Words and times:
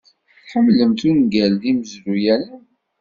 Tḥemmlemt 0.45 1.01
ungalen 1.09 1.63
imezruyanen? 1.71 2.63